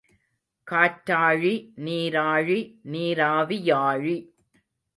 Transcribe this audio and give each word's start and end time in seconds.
காற்றாழி, 0.67 1.53
நீராழி, 1.77 2.59
நீராவியாழி. 2.91 4.17